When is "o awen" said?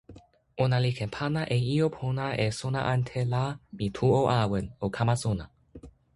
4.19-4.65